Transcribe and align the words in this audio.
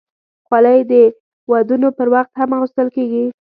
خولۍ 0.47 0.79
د 0.91 0.93
ودونو 1.51 1.87
پر 1.97 2.07
وخت 2.13 2.31
هم 2.39 2.49
اغوستل 2.57 2.87
کېږي. 2.95 3.25